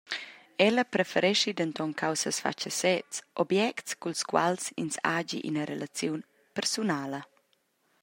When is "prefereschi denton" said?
0.93-1.91